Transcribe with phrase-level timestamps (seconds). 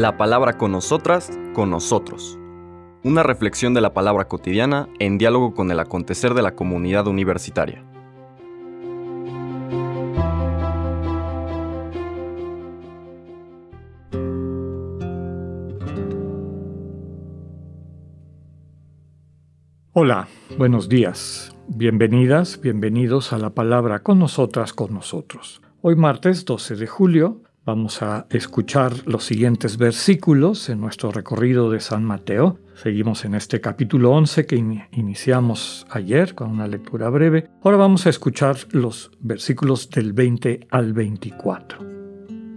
[0.00, 2.38] La palabra con nosotras, con nosotros.
[3.04, 7.84] Una reflexión de la palabra cotidiana en diálogo con el acontecer de la comunidad universitaria.
[19.92, 21.54] Hola, buenos días.
[21.68, 25.60] Bienvenidas, bienvenidos a la palabra con nosotras, con nosotros.
[25.82, 31.78] Hoy martes 12 de julio vamos a escuchar los siguientes versículos en nuestro recorrido de
[31.78, 32.58] San Mateo.
[32.74, 34.56] Seguimos en este capítulo 11 que
[34.90, 37.48] iniciamos ayer con una lectura breve.
[37.62, 41.78] Ahora vamos a escuchar los versículos del 20 al 24.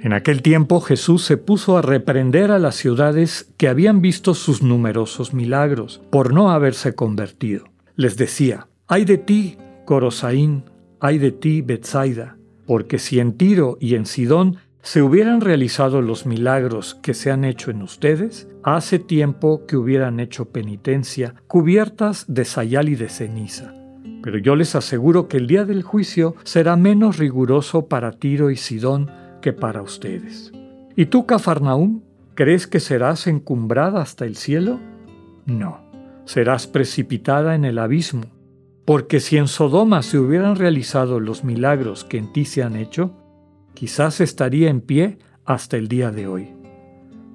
[0.00, 4.62] En aquel tiempo Jesús se puso a reprender a las ciudades que habían visto sus
[4.62, 7.64] numerosos milagros por no haberse convertido.
[7.96, 10.62] Les decía, ay de ti, Corosaín,
[11.00, 12.36] ay de ti, Betsaida
[12.70, 17.44] porque si en Tiro y en Sidón se hubieran realizado los milagros que se han
[17.44, 23.74] hecho en ustedes, hace tiempo que hubieran hecho penitencia, cubiertas de sayal y de ceniza.
[24.22, 28.56] Pero yo les aseguro que el día del juicio será menos riguroso para Tiro y
[28.56, 29.10] Sidón
[29.42, 30.52] que para ustedes.
[30.96, 32.02] ¿Y tú, Cafarnaúm,
[32.34, 34.78] crees que serás encumbrada hasta el cielo?
[35.46, 35.80] No,
[36.24, 38.40] serás precipitada en el abismo
[38.90, 43.14] porque si en Sodoma se hubieran realizado los milagros que en ti se han hecho,
[43.74, 46.54] quizás estaría en pie hasta el día de hoy.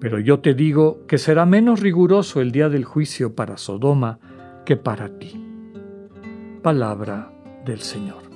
[0.00, 4.18] Pero yo te digo que será menos riguroso el día del juicio para Sodoma
[4.64, 5.42] que para ti.
[6.62, 7.32] Palabra
[7.64, 8.26] del Señor.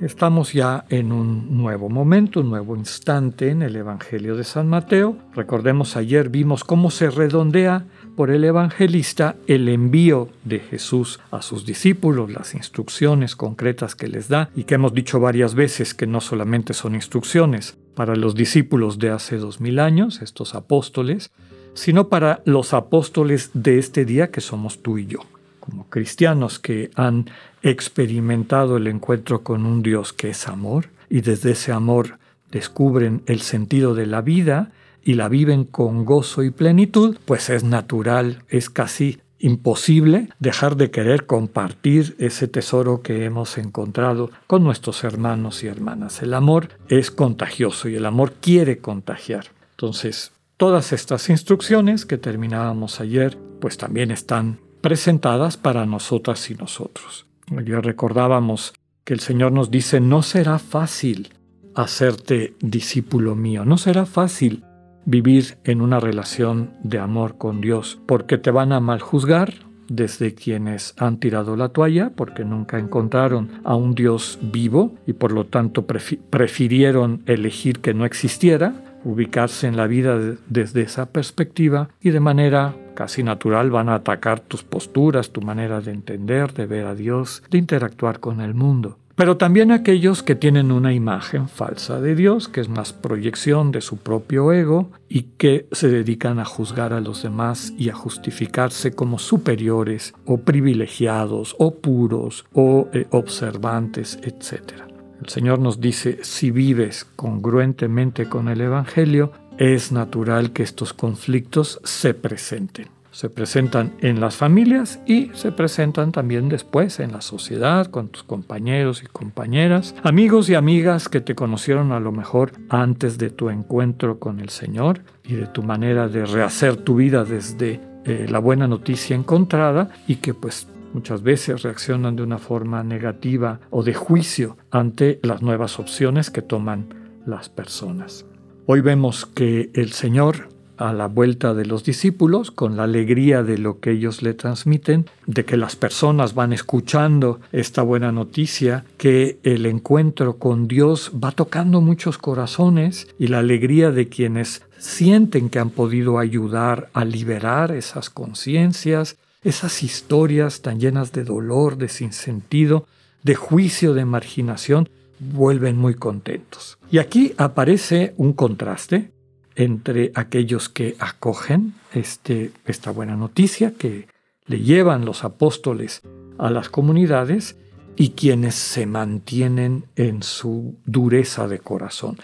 [0.00, 5.16] Estamos ya en un nuevo momento, un nuevo instante en el Evangelio de San Mateo.
[5.34, 11.66] Recordemos ayer vimos cómo se redondea por el evangelista el envío de Jesús a sus
[11.66, 16.22] discípulos, las instrucciones concretas que les da y que hemos dicho varias veces que no
[16.22, 21.30] solamente son instrucciones para los discípulos de hace dos mil años, estos apóstoles,
[21.74, 25.20] sino para los apóstoles de este día que somos tú y yo,
[25.60, 27.30] como cristianos que han
[27.62, 32.18] experimentado el encuentro con un Dios que es amor y desde ese amor
[32.50, 34.72] descubren el sentido de la vida
[35.06, 40.90] y la viven con gozo y plenitud, pues es natural, es casi imposible dejar de
[40.90, 46.22] querer compartir ese tesoro que hemos encontrado con nuestros hermanos y hermanas.
[46.22, 49.46] El amor es contagioso y el amor quiere contagiar.
[49.70, 57.26] Entonces, todas estas instrucciones que terminábamos ayer, pues también están presentadas para nosotras y nosotros.
[57.56, 58.74] Ayer recordábamos
[59.04, 61.32] que el Señor nos dice, no será fácil
[61.76, 64.64] hacerte discípulo mío, no será fácil
[65.06, 69.54] vivir en una relación de amor con Dios, porque te van a mal juzgar
[69.88, 75.32] desde quienes han tirado la toalla, porque nunca encontraron a un Dios vivo y por
[75.32, 78.74] lo tanto prefirieron elegir que no existiera,
[79.04, 80.18] ubicarse en la vida
[80.48, 85.80] desde esa perspectiva y de manera casi natural van a atacar tus posturas, tu manera
[85.80, 90.34] de entender, de ver a Dios, de interactuar con el mundo pero también aquellos que
[90.34, 95.22] tienen una imagen falsa de Dios, que es más proyección de su propio ego y
[95.38, 101.56] que se dedican a juzgar a los demás y a justificarse como superiores o privilegiados
[101.58, 104.82] o puros o eh, observantes, etc.
[105.22, 111.80] El Señor nos dice, si vives congruentemente con el Evangelio, es natural que estos conflictos
[111.84, 117.86] se presenten se presentan en las familias y se presentan también después en la sociedad,
[117.86, 123.16] con tus compañeros y compañeras, amigos y amigas que te conocieron a lo mejor antes
[123.16, 127.80] de tu encuentro con el Señor y de tu manera de rehacer tu vida desde
[128.04, 133.60] eh, la buena noticia encontrada y que pues muchas veces reaccionan de una forma negativa
[133.70, 138.26] o de juicio ante las nuevas opciones que toman las personas.
[138.66, 143.58] Hoy vemos que el Señor a la vuelta de los discípulos, con la alegría de
[143.58, 149.38] lo que ellos le transmiten, de que las personas van escuchando esta buena noticia, que
[149.42, 155.58] el encuentro con Dios va tocando muchos corazones y la alegría de quienes sienten que
[155.58, 162.86] han podido ayudar a liberar esas conciencias, esas historias tan llenas de dolor, de sinsentido,
[163.22, 164.88] de juicio, de marginación,
[165.18, 166.78] vuelven muy contentos.
[166.90, 169.12] Y aquí aparece un contraste
[169.56, 174.06] entre aquellos que acogen este, esta buena noticia que
[174.46, 176.02] le llevan los apóstoles
[176.38, 177.56] a las comunidades
[177.96, 182.18] y quienes se mantienen en su dureza de corazón.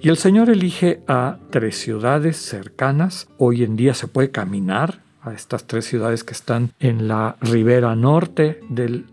[0.00, 3.28] Y el Señor elige a tres ciudades cercanas.
[3.36, 7.94] Hoy en día se puede caminar a estas tres ciudades que están en la ribera
[7.94, 9.06] norte del,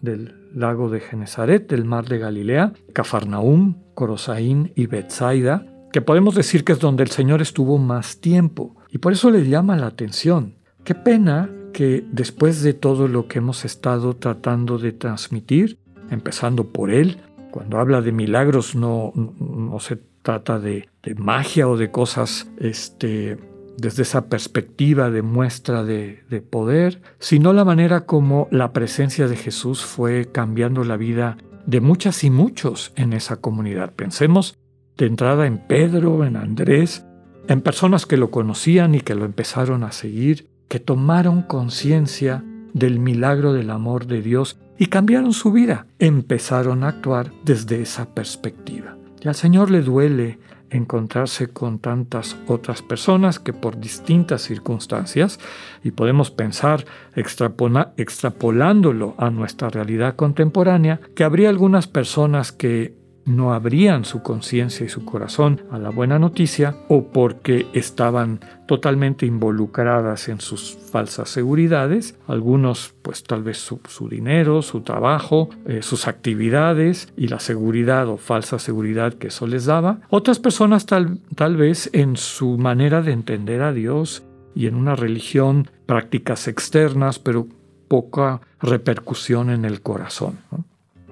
[0.00, 6.64] del lago de Genezaret, del mar de Galilea, Cafarnaúm, Corosaín y Bethsaida, que podemos decir
[6.64, 8.76] que es donde el Señor estuvo más tiempo.
[8.90, 10.56] Y por eso le llama la atención.
[10.84, 15.78] Qué pena que después de todo lo que hemos estado tratando de transmitir,
[16.10, 17.18] empezando por Él,
[17.50, 23.38] cuando habla de milagros no, no se trata de, de, magia o de cosas este,
[23.76, 29.36] desde esa perspectiva de muestra de, de poder, sino la manera como la presencia de
[29.36, 33.94] Jesús fue cambiando la vida de muchas y muchos en esa comunidad.
[33.94, 34.58] Pensemos
[34.98, 37.06] de entrada en Pedro, en Andrés,
[37.46, 42.98] en personas que lo conocían y que lo empezaron a seguir, que tomaron conciencia del
[42.98, 45.86] milagro del amor de Dios y cambiaron su vida.
[45.98, 48.96] Empezaron a actuar desde esa perspectiva.
[49.22, 50.38] Y al Señor le duele
[50.70, 55.40] encontrarse con tantas otras personas que por distintas circunstancias,
[55.82, 56.84] y podemos pensar
[57.16, 62.97] extrapolándolo a nuestra realidad contemporánea, que habría algunas personas que
[63.28, 69.26] no abrían su conciencia y su corazón a la buena noticia o porque estaban totalmente
[69.26, 76.08] involucradas en sus falsas seguridades, algunos pues tal vez su, dinero, su trabajo, eh, sus
[76.08, 81.56] actividades y la seguridad o falsa seguridad que eso les daba, otras personas tal, tal
[81.56, 84.22] vez en su manera de entender a Dios
[84.54, 87.46] y en una religión prácticas externas pero
[87.88, 90.38] poca repercusión en el corazón.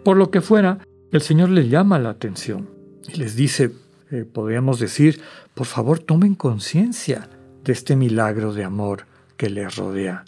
[0.04, 0.78] Por lo que fuera,
[1.16, 2.68] el Señor les llama la atención
[3.08, 3.72] y les dice,
[4.10, 5.20] eh, podríamos decir,
[5.54, 7.28] por favor tomen conciencia
[7.64, 10.24] de este milagro de amor que les rodea.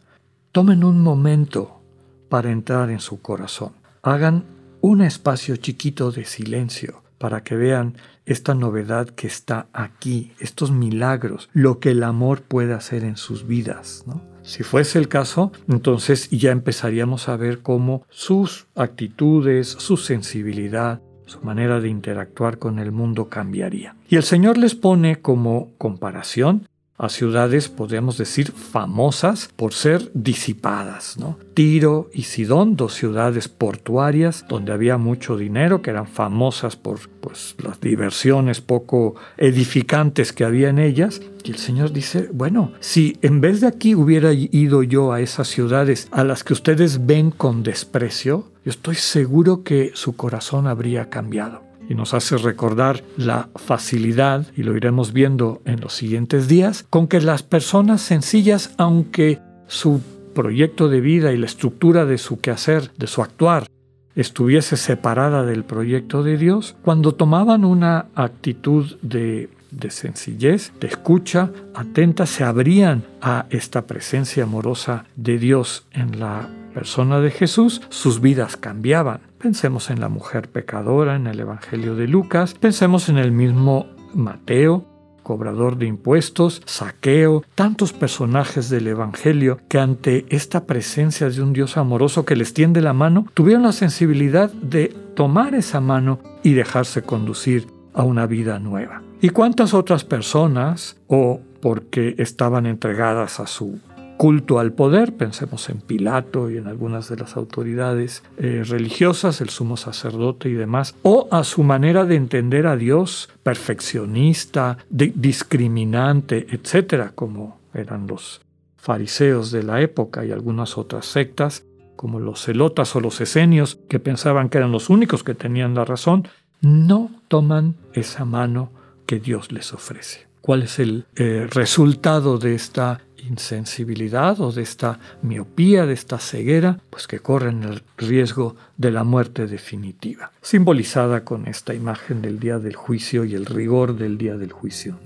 [0.52, 1.80] Tomen un momento
[2.28, 3.72] para entrar en su corazón.
[4.02, 4.44] Hagan
[4.80, 7.96] un espacio chiquito de silencio para que vean
[8.26, 13.46] esta novedad que está aquí, estos milagros, lo que el amor puede hacer en sus
[13.46, 14.04] vidas.
[14.06, 14.22] ¿no?
[14.48, 21.40] Si fuese el caso, entonces ya empezaríamos a ver cómo sus actitudes, su sensibilidad, su
[21.42, 23.94] manera de interactuar con el mundo cambiaría.
[24.08, 26.66] Y el Señor les pone como comparación
[26.98, 31.16] a ciudades, podríamos decir, famosas por ser disipadas.
[31.16, 31.38] ¿no?
[31.54, 37.54] Tiro y Sidón, dos ciudades portuarias donde había mucho dinero, que eran famosas por pues,
[37.62, 41.22] las diversiones poco edificantes que había en ellas.
[41.44, 45.48] Y el Señor dice, bueno, si en vez de aquí hubiera ido yo a esas
[45.48, 51.08] ciudades a las que ustedes ven con desprecio, yo estoy seguro que su corazón habría
[51.08, 56.86] cambiado y nos hace recordar la facilidad, y lo iremos viendo en los siguientes días,
[56.90, 60.00] con que las personas sencillas, aunque su
[60.34, 63.66] proyecto de vida y la estructura de su quehacer, de su actuar,
[64.14, 69.48] estuviese separada del proyecto de Dios, cuando tomaban una actitud de,
[69.90, 77.20] sencillez, de escucha atenta, se abrían a esta presencia amorosa de Dios en la persona
[77.20, 79.20] de Jesús, sus vidas cambiaban.
[79.38, 84.84] Pensemos en la mujer pecadora en el Evangelio de Lucas, pensemos en el mismo Mateo,
[85.22, 91.76] cobrador de impuestos, saqueo, tantos personajes del Evangelio que ante esta presencia de un Dios
[91.76, 97.02] amoroso que les tiende la mano, tuvieron la sensibilidad de tomar esa mano y dejarse
[97.02, 99.02] conducir a una vida nueva.
[99.20, 103.78] ¿Y cuántas otras personas, o porque estaban entregadas a su
[104.18, 109.48] culto al poder, pensemos en Pilato y en algunas de las autoridades eh, religiosas, el
[109.48, 117.12] sumo sacerdote y demás, o a su manera de entender a Dios, perfeccionista, discriminante, etcétera,
[117.14, 118.42] como eran los
[118.76, 124.00] fariseos de la época y algunas otras sectas, como los celotas o los esenios, que
[124.00, 126.26] pensaban que eran los únicos que tenían la razón,
[126.60, 128.70] no toman esa mano
[129.06, 130.26] que Dios les ofrece.
[130.40, 136.78] ¿Cuál es el eh, resultado de esta insensibilidad o de esta miopía, de esta ceguera,
[136.90, 142.58] pues que corren el riesgo de la muerte definitiva, simbolizada con esta imagen del día
[142.58, 144.98] del juicio y el rigor del día del juicio.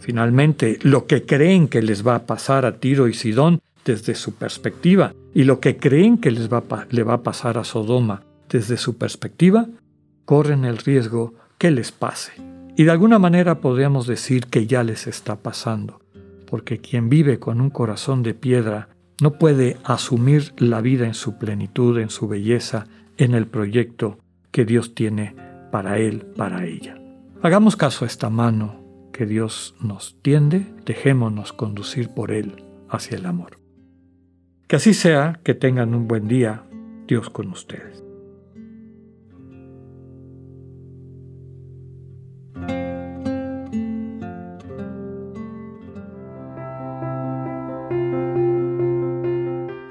[0.00, 4.34] Finalmente, lo que creen que les va a pasar a Tiro y Sidón desde su
[4.34, 8.76] perspectiva y lo que creen que les va le va a pasar a Sodoma desde
[8.76, 9.66] su perspectiva,
[10.24, 12.32] corren el riesgo que les pase.
[12.76, 16.00] Y de alguna manera podríamos decir que ya les está pasando
[16.46, 18.88] porque quien vive con un corazón de piedra
[19.20, 22.86] no puede asumir la vida en su plenitud, en su belleza,
[23.16, 24.18] en el proyecto
[24.50, 25.34] que Dios tiene
[25.70, 26.98] para él, para ella.
[27.42, 33.24] Hagamos caso a esta mano que Dios nos tiende, dejémonos conducir por Él hacia el
[33.24, 33.58] amor.
[34.68, 36.64] Que así sea, que tengan un buen día,
[37.06, 38.05] Dios con ustedes.